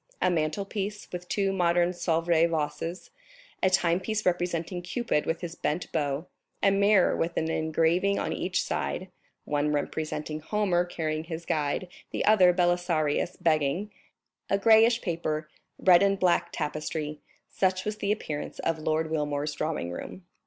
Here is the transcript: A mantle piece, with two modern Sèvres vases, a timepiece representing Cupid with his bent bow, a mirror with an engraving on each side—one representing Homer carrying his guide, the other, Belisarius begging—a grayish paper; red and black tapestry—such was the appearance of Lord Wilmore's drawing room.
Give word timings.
A 0.19 0.31
mantle 0.31 0.65
piece, 0.65 1.07
with 1.11 1.29
two 1.29 1.53
modern 1.53 1.89
Sèvres 1.91 2.49
vases, 2.49 3.11
a 3.61 3.69
timepiece 3.69 4.25
representing 4.25 4.81
Cupid 4.81 5.27
with 5.27 5.41
his 5.41 5.53
bent 5.53 5.91
bow, 5.91 6.25
a 6.63 6.71
mirror 6.71 7.15
with 7.15 7.37
an 7.37 7.51
engraving 7.51 8.17
on 8.17 8.33
each 8.33 8.63
side—one 8.63 9.71
representing 9.71 10.39
Homer 10.39 10.85
carrying 10.85 11.25
his 11.25 11.45
guide, 11.45 11.87
the 12.09 12.25
other, 12.25 12.51
Belisarius 12.51 13.37
begging—a 13.39 14.57
grayish 14.57 15.03
paper; 15.03 15.47
red 15.77 16.01
and 16.01 16.17
black 16.19 16.49
tapestry—such 16.51 17.85
was 17.85 17.97
the 17.97 18.11
appearance 18.11 18.57
of 18.57 18.79
Lord 18.79 19.11
Wilmore's 19.11 19.53
drawing 19.53 19.91
room. 19.91 20.25